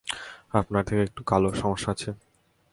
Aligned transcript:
আপনার 0.53 0.83
থেকে 0.83 1.01
একটু 1.03 1.21
কালো, 1.23 1.49
সমস্যা 1.53 1.89
আছে? 1.91 2.09